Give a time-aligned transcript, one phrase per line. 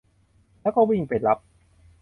[0.61, 1.37] แล้วก็วิ่งไปรับ